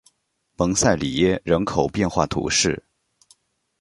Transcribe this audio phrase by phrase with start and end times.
[0.57, 2.83] 蒙塞里耶人口变化图示